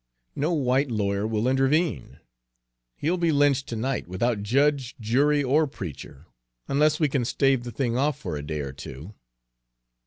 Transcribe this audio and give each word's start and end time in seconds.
No 0.35 0.51
white 0.51 0.89
lawyer 0.89 1.27
will 1.27 1.47
intervene. 1.47 2.19
He'll 2.97 3.17
be 3.17 3.31
lynched 3.31 3.67
to 3.67 3.75
night, 3.75 4.07
without 4.07 4.41
judge, 4.41 4.95
jury, 4.99 5.43
or 5.43 5.67
preacher, 5.67 6.25
unless 6.67 6.99
we 6.99 7.07
can 7.07 7.23
stave 7.23 7.61
the 7.65 7.71
thing 7.71 7.95
off 7.99 8.17
for 8.17 8.35
a 8.35 8.41
day 8.41 8.61
or 8.61 8.73
two." 8.73 9.13